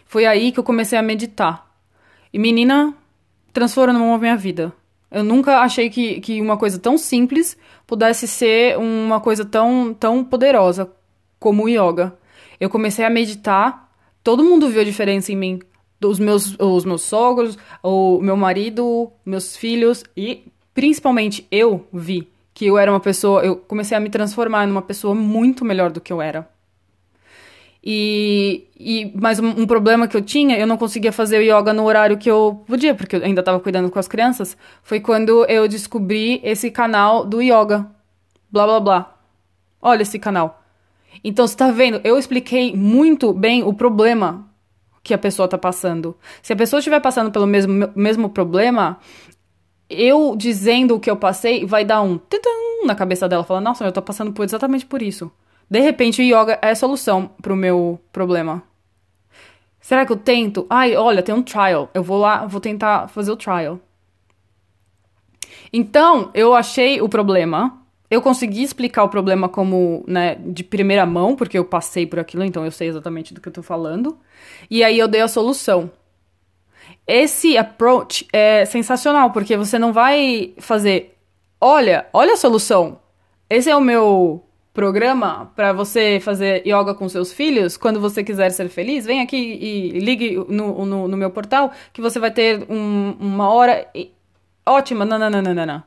Foi 0.05 0.25
aí 0.25 0.51
que 0.51 0.59
eu 0.59 0.63
comecei 0.63 0.97
a 0.97 1.01
meditar. 1.01 1.69
E 2.33 2.39
menina, 2.39 2.93
transformou 3.53 4.13
a 4.13 4.17
minha 4.17 4.37
vida. 4.37 4.73
Eu 5.11 5.23
nunca 5.23 5.59
achei 5.59 5.89
que, 5.89 6.21
que 6.21 6.41
uma 6.41 6.57
coisa 6.57 6.79
tão 6.79 6.97
simples 6.97 7.57
pudesse 7.85 8.27
ser 8.27 8.77
uma 8.77 9.19
coisa 9.19 9.43
tão, 9.43 9.93
tão 9.93 10.23
poderosa 10.23 10.89
como 11.37 11.65
o 11.65 11.69
yoga. 11.69 12.17
Eu 12.59 12.69
comecei 12.69 13.03
a 13.03 13.09
meditar, 13.09 13.91
todo 14.23 14.43
mundo 14.43 14.69
viu 14.69 14.81
a 14.81 14.85
diferença 14.85 15.31
em 15.31 15.35
mim. 15.35 15.59
Os 16.03 16.17
meus, 16.17 16.55
os 16.57 16.85
meus 16.85 17.01
sogros, 17.01 17.57
o 17.83 18.19
meu 18.21 18.37
marido, 18.37 19.11
meus 19.25 19.57
filhos 19.57 20.03
e 20.15 20.45
principalmente 20.73 21.45
eu 21.51 21.85
vi 21.91 22.27
que 22.53 22.65
eu 22.65 22.77
era 22.77 22.91
uma 22.91 22.99
pessoa. 22.99 23.43
Eu 23.43 23.57
comecei 23.57 23.97
a 23.97 23.99
me 23.99 24.09
transformar 24.09 24.65
numa 24.65 24.81
pessoa 24.81 25.13
muito 25.13 25.65
melhor 25.65 25.91
do 25.91 25.99
que 25.99 26.13
eu 26.13 26.21
era. 26.21 26.49
E, 27.83 28.67
e 28.79 29.11
mas 29.15 29.39
um, 29.39 29.49
um, 29.61 29.65
problema 29.65 30.07
que 30.07 30.15
eu 30.15 30.21
tinha, 30.21 30.57
eu 30.57 30.67
não 30.67 30.77
conseguia 30.77 31.11
fazer 31.11 31.39
o 31.39 31.41
yoga 31.41 31.73
no 31.73 31.83
horário 31.83 32.17
que 32.17 32.29
eu 32.29 32.63
podia, 32.67 32.93
porque 32.93 33.15
eu 33.15 33.23
ainda 33.23 33.41
estava 33.41 33.59
cuidando 33.59 33.89
com 33.89 33.97
as 33.97 34.07
crianças, 34.07 34.55
foi 34.83 34.99
quando 34.99 35.45
eu 35.45 35.67
descobri 35.67 36.39
esse 36.43 36.69
canal 36.69 37.25
do 37.25 37.41
yoga. 37.41 37.87
Blá 38.51 38.65
blá 38.65 38.79
blá. 38.79 39.17
Olha 39.81 40.03
esse 40.03 40.19
canal. 40.19 40.61
Então, 41.23 41.47
você 41.47 41.55
tá 41.57 41.71
vendo? 41.71 41.99
Eu 42.03 42.17
expliquei 42.17 42.75
muito 42.75 43.33
bem 43.33 43.63
o 43.63 43.73
problema 43.73 44.47
que 45.03 45.13
a 45.13 45.17
pessoa 45.17 45.47
tá 45.47 45.57
passando. 45.57 46.15
Se 46.41 46.53
a 46.53 46.55
pessoa 46.55 46.79
estiver 46.79 46.99
passando 46.99 47.31
pelo 47.31 47.47
mesmo, 47.47 47.89
mesmo 47.95 48.29
problema, 48.29 48.99
eu 49.89 50.35
dizendo 50.37 50.95
o 50.95 50.99
que 50.99 51.09
eu 51.09 51.17
passei 51.17 51.65
vai 51.65 51.83
dar 51.83 52.01
um 52.01 52.19
na 52.85 52.95
cabeça 52.95 53.27
dela, 53.27 53.43
falando, 53.43 53.65
nossa, 53.65 53.85
eu 53.85 53.91
tô 53.91 54.01
passando 54.01 54.31
por 54.31 54.43
exatamente 54.43 54.85
por 54.85 55.01
isso. 55.01 55.31
De 55.71 55.79
repente, 55.79 56.21
o 56.21 56.25
yoga 56.25 56.59
é 56.61 56.71
a 56.71 56.75
solução 56.75 57.31
pro 57.41 57.55
meu 57.55 57.97
problema. 58.11 58.61
Será 59.79 60.05
que 60.05 60.11
eu 60.11 60.17
tento? 60.17 60.67
Ai, 60.69 60.97
olha, 60.97 61.23
tem 61.23 61.33
um 61.33 61.41
trial. 61.41 61.89
Eu 61.93 62.03
vou 62.03 62.17
lá, 62.19 62.45
vou 62.45 62.59
tentar 62.59 63.07
fazer 63.07 63.31
o 63.31 63.37
trial. 63.37 63.79
Então, 65.71 66.29
eu 66.33 66.53
achei 66.53 67.01
o 67.01 67.07
problema. 67.07 67.81
Eu 68.09 68.21
consegui 68.21 68.61
explicar 68.61 69.05
o 69.05 69.09
problema 69.09 69.47
como, 69.47 70.03
né, 70.05 70.35
de 70.35 70.61
primeira 70.61 71.05
mão, 71.05 71.37
porque 71.37 71.57
eu 71.57 71.63
passei 71.63 72.05
por 72.05 72.19
aquilo, 72.19 72.43
então 72.43 72.65
eu 72.65 72.71
sei 72.71 72.89
exatamente 72.89 73.33
do 73.33 73.39
que 73.39 73.47
eu 73.47 73.53
tô 73.53 73.63
falando. 73.63 74.19
E 74.69 74.83
aí 74.83 74.99
eu 74.99 75.07
dei 75.07 75.21
a 75.21 75.27
solução. 75.29 75.89
Esse 77.07 77.57
approach 77.57 78.27
é 78.33 78.65
sensacional, 78.65 79.31
porque 79.31 79.55
você 79.55 79.79
não 79.79 79.93
vai 79.93 80.53
fazer, 80.57 81.17
olha, 81.61 82.07
olha 82.11 82.33
a 82.33 82.37
solução. 82.37 82.99
Esse 83.49 83.69
é 83.69 83.75
o 83.75 83.79
meu 83.79 84.43
programa 84.73 85.51
para 85.55 85.73
você 85.73 86.19
fazer 86.21 86.65
yoga 86.65 86.93
com 86.93 87.07
seus 87.09 87.33
filhos, 87.33 87.75
quando 87.75 87.99
você 87.99 88.23
quiser 88.23 88.51
ser 88.51 88.69
feliz, 88.69 89.05
vem 89.05 89.21
aqui 89.21 89.37
e 89.37 89.99
ligue 89.99 90.35
no, 90.47 90.85
no, 90.85 91.07
no 91.07 91.17
meu 91.17 91.29
portal 91.29 91.71
que 91.91 92.01
você 92.01 92.19
vai 92.19 92.31
ter 92.31 92.65
um, 92.69 93.15
uma 93.19 93.49
hora 93.49 93.87
ótima. 94.65 95.03
Não, 95.05 95.19
não, 95.19 95.29
não, 95.29 95.41
não, 95.41 95.53
não, 95.53 95.65
não. 95.65 95.83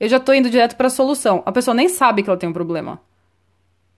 Eu 0.00 0.08
já 0.08 0.18
tô 0.18 0.32
indo 0.32 0.50
direto 0.50 0.76
para 0.76 0.86
a 0.86 0.90
solução. 0.90 1.42
A 1.46 1.52
pessoa 1.52 1.74
nem 1.74 1.88
sabe 1.88 2.22
que 2.22 2.30
ela 2.30 2.38
tem 2.38 2.48
um 2.48 2.52
problema. 2.52 3.00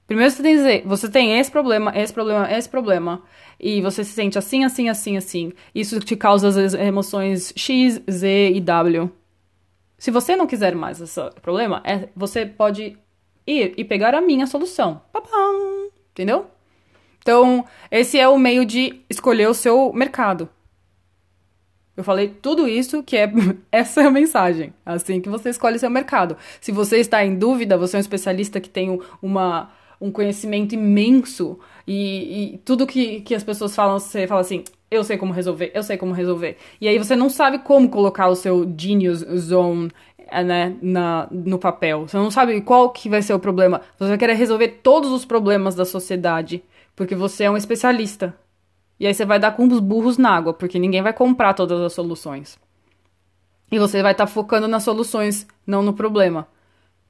Primeiro 0.07 0.31
você 0.31 0.43
tem 0.43 0.53
que 0.53 0.59
dizer, 0.59 0.83
você 0.87 1.09
tem 1.09 1.39
esse 1.39 1.51
problema, 1.51 1.93
esse 1.97 2.13
problema, 2.13 2.53
esse 2.53 2.69
problema, 2.69 3.23
e 3.59 3.81
você 3.81 4.05
se 4.05 4.13
sente 4.13 4.39
assim, 4.39 4.63
assim, 4.65 4.89
assim, 4.89 5.17
assim. 5.17 5.53
Isso 5.75 5.99
te 5.99 6.15
causa 6.15 6.49
as 6.49 6.75
emoções 6.75 7.53
X, 7.57 8.01
Z 8.09 8.53
e 8.55 8.61
W. 8.61 9.11
Se 9.99 10.13
você 10.13 10.37
não 10.37 10.47
quiser 10.47 10.77
mais 10.77 11.01
esse 11.01 11.21
problema, 11.43 11.83
é, 11.85 12.09
você 12.15 12.47
pode 12.47 12.97
ir 13.47 13.75
e 13.77 13.85
pegar 13.85 14.15
a 14.15 14.21
minha 14.21 14.47
solução. 14.47 15.03
Papam! 15.13 15.89
Entendeu? 16.11 16.47
Então, 17.19 17.65
esse 17.91 18.19
é 18.19 18.29
o 18.29 18.39
meio 18.39 18.65
de 18.65 19.01
escolher 19.11 19.49
o 19.49 19.55
seu 19.55 19.93
mercado. 19.93 20.49
Eu 21.97 22.05
falei 22.05 22.29
tudo 22.29 22.69
isso 22.69 23.03
que 23.03 23.17
é 23.17 23.31
essa 23.73 24.03
é 24.03 24.07
a 24.07 24.11
mensagem. 24.11 24.73
Assim 24.85 25.21
que 25.21 25.29
você 25.29 25.51
escolhe 25.51 25.79
seu 25.79 25.91
mercado. 25.91 26.37
Se 26.61 26.71
você 26.71 26.99
está 26.99 27.25
em 27.25 27.37
dúvida, 27.37 27.79
você 27.79 27.97
é 27.97 27.99
um 27.99 28.01
especialista 28.01 28.61
que 28.61 28.69
tem 28.69 29.01
uma, 29.23 29.73
um 30.01 30.11
conhecimento 30.11 30.75
imenso 30.75 31.59
e, 31.87 32.55
e 32.55 32.59
tudo 32.59 32.87
que, 32.87 33.23
que 33.23 33.35
as 33.35 33.43
pessoas 33.43 33.75
falam, 33.75 33.99
você 33.99 34.27
fala 34.27 34.43
assim, 34.43 34.63
eu 34.91 35.03
sei 35.03 35.17
como 35.17 35.33
resolver, 35.33 35.73
eu 35.75 35.83
sei 35.83 35.97
como 35.97 36.13
resolver. 36.13 36.57
E 36.81 36.87
aí 36.89 36.99
você 36.99 37.17
não 37.17 37.29
sabe 37.29 37.59
como 37.59 37.89
colocar 37.89 38.29
o 38.29 38.37
seu 38.37 38.73
genius 38.77 39.19
zone 39.19 39.91
é, 40.29 40.43
né, 40.43 40.77
na, 40.81 41.29
no 41.31 41.59
papel. 41.59 42.07
Você 42.07 42.17
não 42.17 42.31
sabe 42.31 42.61
qual 42.61 42.91
que 42.91 43.09
vai 43.09 43.23
ser 43.23 43.35
o 43.35 43.39
problema. 43.39 43.81
Você 43.99 44.09
vai 44.09 44.19
querer 44.19 44.35
resolver 44.35 44.69
todos 44.83 45.11
os 45.11 45.25
problemas 45.25 45.75
da 45.75 45.85
sociedade, 45.85 46.63
porque 46.95 47.15
você 47.15 47.45
é 47.45 47.51
um 47.51 47.57
especialista. 47.57 48.35
E 48.99 49.07
aí 49.07 49.13
você 49.13 49.25
vai 49.25 49.39
dar 49.39 49.53
com 49.53 49.67
os 49.67 49.81
burros 49.81 50.17
na 50.17 50.31
água, 50.31 50.55
porque 50.55 50.79
ninguém 50.79 51.03
vai 51.03 51.13
comprar 51.13 51.55
todas 51.55 51.81
as 51.81 51.93
soluções. 51.93 52.59
E 53.71 53.79
você 53.79 54.03
vai 54.03 54.13
estar 54.13 54.27
tá 54.27 54.33
focando 54.33 54.69
nas 54.69 54.85
soluções, 54.85 55.47
não 55.67 55.83
no 55.83 55.93
problema. 55.93 56.47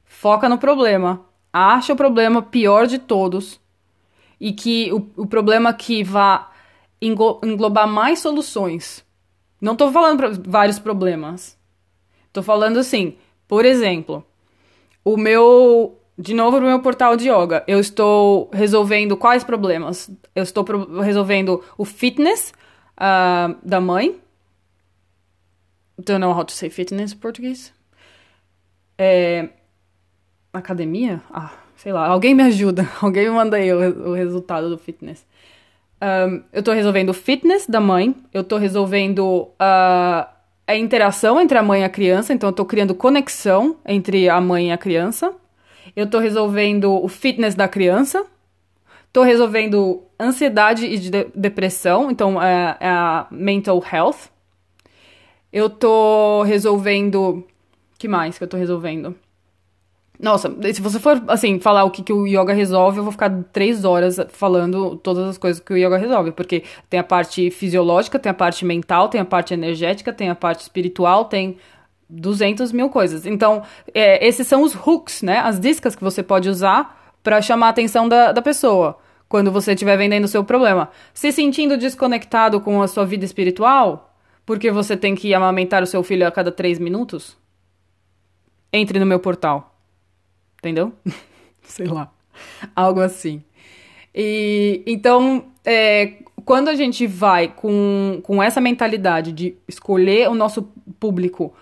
Foca 0.05 0.49
no 0.49 0.59
problema. 0.59 1.21
Acha 1.53 1.93
o 1.93 1.97
problema 1.97 2.43
pior 2.43 2.87
de 2.87 2.99
todos. 2.99 3.61
E 4.41 4.53
que 4.53 4.93
o, 4.93 5.23
o 5.23 5.27
problema 5.27 5.73
que 5.73 6.03
vá 6.03 6.51
englobar 7.07 7.89
mais 7.89 8.19
soluções. 8.19 9.05
Não 9.61 9.73
estou 9.73 9.91
falando 9.91 10.19
pra 10.19 10.31
vários 10.47 10.79
problemas. 10.79 11.59
Tô 12.33 12.43
falando 12.43 12.79
assim, 12.79 13.17
por 13.49 13.65
exemplo, 13.65 14.25
o 15.05 15.17
meu. 15.17 15.99
De 16.19 16.33
novo, 16.33 16.59
no 16.59 16.67
meu 16.67 16.81
portal 16.81 17.15
de 17.15 17.29
yoga, 17.29 17.63
eu 17.69 17.79
estou 17.79 18.49
resolvendo 18.51 19.19
quais 19.19 19.45
problemas? 19.45 20.11
Eu 20.35 20.43
estou 20.43 20.65
resolvendo 21.03 21.63
o 21.77 21.85
fitness 21.85 22.55
uh, 22.97 23.55
da 23.63 23.83
mãe. 23.83 24.19
Don't 25.99 26.19
know 26.19 26.33
how 26.33 26.43
to 26.43 26.53
say 26.53 26.71
fitness 26.71 27.13
em 27.13 27.19
português. 27.19 27.73
É, 28.97 29.51
academia? 30.55 31.23
Ah, 31.31 31.53
sei 31.77 31.93
lá. 31.93 32.07
Alguém 32.07 32.35
me 32.35 32.43
ajuda. 32.45 32.89
Alguém 33.01 33.25
me 33.25 33.31
manda 33.31 33.59
aí 33.59 33.73
o, 33.73 34.11
o 34.11 34.15
resultado 34.15 34.71
do 34.71 34.79
fitness. 34.79 35.27
Um, 36.01 36.43
eu 36.53 36.63
tô 36.63 36.73
resolvendo 36.73 37.11
o 37.11 37.15
fitness 37.15 37.67
da 37.67 37.81
mãe. 37.81 38.15
Eu 38.33 38.45
tô 38.45 38.57
resolvendo 38.57 39.49
uh, 39.61 40.27
a 40.67 40.77
interação 40.77 41.41
entre 41.41 41.57
a 41.57 41.63
mãe 41.63 41.83
e 41.83 41.85
a 41.85 41.89
criança, 41.89 42.33
então 42.33 42.49
eu 42.51 42.53
tô 42.53 42.65
criando 42.65 42.95
conexão 42.95 43.77
entre 43.87 44.29
a 44.29 44.41
mãe 44.41 44.69
e 44.69 44.73
a 44.73 44.79
criança. 44.79 45.33
Eu 45.95 46.09
tô 46.09 46.19
resolvendo 46.19 46.93
o 46.93 47.09
fitness 47.09 47.55
da 47.55 47.69
criança. 47.69 48.27
Tô 49.13 49.23
resolvendo 49.23 50.03
ansiedade 50.21 50.85
e 50.87 50.99
de 50.99 51.11
depressão, 51.35 52.11
então 52.11 52.43
é, 52.43 52.77
é 52.81 52.89
a 52.89 53.27
mental 53.31 53.83
health. 53.91 54.29
Eu 55.53 55.71
tô 55.71 56.43
resolvendo. 56.43 57.47
que 57.99 58.09
mais 58.09 58.37
que 58.37 58.45
eu 58.45 58.49
tô 58.49 58.59
resolvendo? 58.59 59.15
Nossa, 60.19 60.55
se 60.73 60.81
você 60.81 60.99
for, 60.99 61.23
assim, 61.29 61.61
falar 61.61 61.85
o 61.85 61.91
que, 61.91 62.03
que 62.03 62.13
o 62.13 62.27
yoga 62.27 62.53
resolve, 62.53 62.99
eu 62.99 63.03
vou 63.03 63.13
ficar 63.13 63.31
três 63.53 63.85
horas 63.85 64.19
falando 64.31 64.97
todas 64.97 65.29
as 65.29 65.39
coisas 65.39 65.61
que 65.61 65.73
o 65.73 65.77
yoga 65.77 65.99
resolve, 65.99 66.33
porque 66.33 66.65
tem 66.89 66.99
a 66.99 67.05
parte 67.05 67.51
fisiológica, 67.51 68.19
tem 68.19 68.31
a 68.31 68.35
parte 68.35 68.65
mental, 68.65 69.09
tem 69.09 69.21
a 69.21 69.25
parte 69.25 69.53
energética, 69.53 70.13
tem 70.13 70.31
a 70.31 70.35
parte 70.35 70.61
espiritual, 70.61 71.27
tem 71.27 71.59
200 72.09 72.73
mil 72.73 72.89
coisas. 72.89 73.27
Então, 73.27 73.63
é, 73.93 74.27
esses 74.27 74.47
são 74.47 74.63
os 74.63 74.75
hooks, 74.75 75.23
né? 75.23 75.39
As 75.39 75.61
discas 75.61 75.95
que 75.95 76.03
você 76.03 76.23
pode 76.23 76.49
usar 76.49 77.15
para 77.23 77.43
chamar 77.43 77.67
a 77.67 77.71
atenção 77.71 78.09
da, 78.09 78.33
da 78.33 78.41
pessoa 78.41 78.99
quando 79.29 79.51
você 79.51 79.73
estiver 79.73 79.99
vendendo 79.99 80.25
o 80.25 80.29
seu 80.29 80.45
problema. 80.45 80.89
Se 81.13 81.31
sentindo 81.33 81.77
desconectado 81.77 82.61
com 82.61 82.81
a 82.81 82.89
sua 82.89 83.05
vida 83.05 83.25
espiritual, 83.25 84.15
porque 84.47 84.71
você 84.71 84.97
tem 84.97 85.15
que 85.15 85.35
amamentar 85.35 85.83
o 85.83 85.87
seu 85.87 86.03
filho 86.03 86.27
a 86.27 86.31
cada 86.31 86.53
três 86.53 86.79
minutos, 86.79 87.37
entre 88.73 88.99
no 89.01 89.07
meu 89.07 89.19
portal 89.19 89.76
entendeu? 90.69 90.93
Sei 91.63 91.87
lá, 91.87 92.13
algo 92.75 93.01
assim. 93.01 93.43
E 94.15 94.83
então, 94.87 95.47
é, 95.65 96.15
quando 96.45 96.69
a 96.69 96.75
gente 96.75 97.07
vai 97.07 97.49
com, 97.49 98.21
com 98.23 98.43
essa 98.43 98.61
mentalidade 98.61 99.33
de 99.33 99.57
escolher 99.69 100.29
o 100.29 100.35
nosso 100.35 100.63
público, 100.99 101.53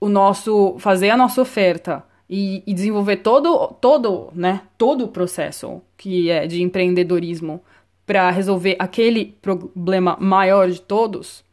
o 0.00 0.08
nosso 0.08 0.76
fazer 0.78 1.10
a 1.10 1.16
nossa 1.16 1.40
oferta 1.40 2.04
e, 2.28 2.62
e 2.66 2.74
desenvolver 2.74 3.16
todo 3.16 3.68
todo, 3.80 4.30
né, 4.34 4.62
todo 4.76 5.04
o 5.04 5.08
processo 5.08 5.80
que 5.96 6.30
é 6.30 6.46
de 6.46 6.62
empreendedorismo 6.62 7.62
para 8.04 8.30
resolver 8.30 8.76
aquele 8.78 9.36
problema 9.42 10.16
maior 10.20 10.70
de 10.70 10.80
todos, 10.80 11.44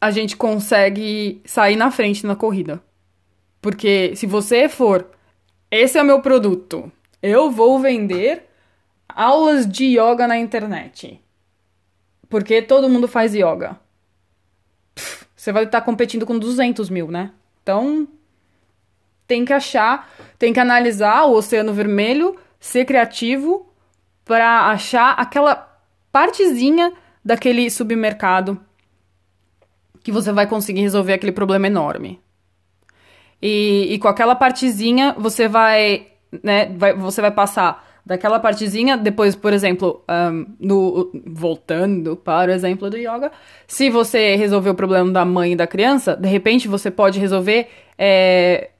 a 0.00 0.10
gente 0.10 0.36
consegue 0.36 1.40
sair 1.44 1.76
na 1.76 1.90
frente 1.90 2.26
na 2.26 2.34
corrida. 2.34 2.82
Porque 3.60 4.16
se 4.16 4.26
você 4.26 4.68
for 4.68 5.06
esse 5.72 5.98
é 5.98 6.02
o 6.02 6.04
meu 6.04 6.20
produto. 6.20 6.92
Eu 7.22 7.50
vou 7.50 7.78
vender 7.78 8.46
aulas 9.08 9.66
de 9.66 9.98
yoga 9.98 10.28
na 10.28 10.36
internet. 10.36 11.18
Porque 12.28 12.60
todo 12.60 12.90
mundo 12.90 13.08
faz 13.08 13.34
yoga. 13.34 13.80
Pff, 14.94 15.26
você 15.34 15.50
vai 15.50 15.64
estar 15.64 15.80
competindo 15.80 16.26
com 16.26 16.38
200 16.38 16.90
mil, 16.90 17.10
né? 17.10 17.32
Então, 17.62 18.06
tem 19.26 19.46
que 19.46 19.52
achar, 19.54 20.12
tem 20.38 20.52
que 20.52 20.60
analisar 20.60 21.24
o 21.24 21.32
Oceano 21.32 21.72
Vermelho, 21.72 22.38
ser 22.60 22.84
criativo 22.84 23.66
para 24.26 24.70
achar 24.70 25.12
aquela 25.12 25.80
partezinha 26.12 26.92
daquele 27.24 27.70
submercado 27.70 28.60
que 30.04 30.12
você 30.12 30.32
vai 30.32 30.46
conseguir 30.46 30.82
resolver 30.82 31.14
aquele 31.14 31.32
problema 31.32 31.66
enorme. 31.66 32.20
E, 33.42 33.88
e 33.90 33.98
com 33.98 34.08
aquela 34.08 34.36
partezinha 34.36 35.16
você 35.18 35.48
vai, 35.48 36.06
né, 36.42 36.66
vai, 36.76 36.94
você 36.94 37.20
vai 37.20 37.32
passar 37.32 37.90
daquela 38.04 38.40
partezinha, 38.40 38.96
depois, 38.96 39.36
por 39.36 39.52
exemplo, 39.52 40.04
um, 40.08 40.46
no, 40.58 41.10
voltando 41.26 42.16
para 42.16 42.50
o 42.50 42.54
exemplo 42.54 42.90
do 42.90 42.96
yoga, 42.96 43.30
se 43.66 43.90
você 43.90 44.34
resolver 44.34 44.70
o 44.70 44.74
problema 44.74 45.10
da 45.10 45.24
mãe 45.24 45.52
e 45.52 45.56
da 45.56 45.66
criança, 45.66 46.16
de 46.16 46.28
repente 46.28 46.66
você 46.66 46.90
pode 46.90 47.20
resolver 47.20 47.68
é, 47.96 48.70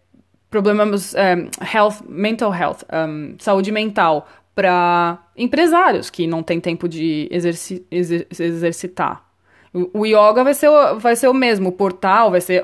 problemas 0.50 1.14
é, 1.14 1.36
health, 1.72 2.02
mental 2.08 2.52
health, 2.52 2.78
um, 2.92 3.36
saúde 3.38 3.70
mental 3.70 4.28
para 4.54 5.18
empresários 5.36 6.10
que 6.10 6.26
não 6.26 6.42
têm 6.42 6.60
tempo 6.60 6.88
de 6.88 7.28
exerci 7.30 7.86
exer 7.90 8.26
exercitar. 8.38 9.31
O 9.74 10.04
yoga 10.04 10.44
vai 10.44 10.52
ser, 10.52 10.68
vai 10.98 11.16
ser 11.16 11.28
o 11.28 11.34
mesmo, 11.34 11.70
o 11.70 11.72
portal 11.72 12.30
vai 12.30 12.42
ser, 12.42 12.62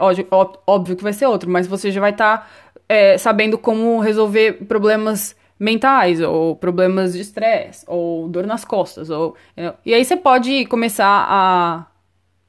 óbvio, 0.67 0.95
que 0.95 1.03
vai 1.03 1.15
ser 1.15 1.25
outro, 1.27 1.49
mas 1.49 1.67
você 1.67 1.91
já 1.91 2.03
vai 2.03 2.11
estar 2.11 2.38
tá, 2.38 2.47
é, 2.87 3.17
sabendo 3.17 3.57
como 3.57 3.99
resolver 3.99 4.65
problemas 4.67 5.35
mentais, 5.59 6.21
ou 6.21 6.55
problemas 6.55 7.15
de 7.15 7.21
estresse, 7.21 7.83
ou 7.88 8.29
dor 8.29 8.47
nas 8.47 8.62
costas, 8.65 9.09
ou... 9.09 9.35
E 9.85 9.95
aí 9.95 10.05
você 10.05 10.17
pode 10.17 10.67
começar 10.67 11.27
a, 11.29 11.87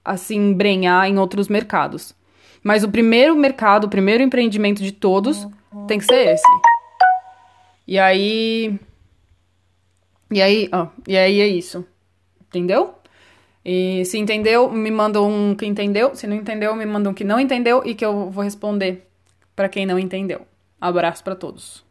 a 0.04 0.18
se 0.18 0.36
embrenhar 0.36 1.08
em 1.08 1.18
outros 1.18 1.48
mercados. 1.48 2.13
Mas 2.62 2.84
o 2.84 2.89
primeiro 2.89 3.36
mercado, 3.38 3.86
o 3.86 3.89
primeiro 3.89 4.22
empreendimento 4.22 4.84
de 4.84 4.92
todos 4.92 5.48
tem 5.88 5.98
que 5.98 6.06
ser 6.06 6.34
esse. 6.34 6.44
E 7.88 7.98
aí... 7.98 8.78
E 10.32 10.42
aí, 10.42 10.70
ó, 10.72 10.88
e 11.08 11.18
aí 11.18 11.42
é 11.42 11.48
isso. 11.48 11.84
Entendeu? 12.42 12.99
E 13.71 14.03
se 14.03 14.17
entendeu, 14.17 14.67
me 14.71 14.89
manda 14.89 15.21
um 15.21 15.53
que 15.53 15.63
entendeu. 15.63 16.15
Se 16.15 16.25
não 16.25 16.35
entendeu, 16.35 16.75
me 16.75 16.88
manda 16.88 17.07
um 17.07 17.13
que 17.13 17.23
não 17.23 17.39
entendeu 17.39 17.83
e 17.85 17.93
que 17.93 18.03
eu 18.03 18.31
vou 18.31 18.43
responder 18.43 19.07
para 19.55 19.69
quem 19.69 19.85
não 19.85 19.99
entendeu. 19.99 20.41
Abraço 20.81 21.23
para 21.23 21.35
todos. 21.35 21.85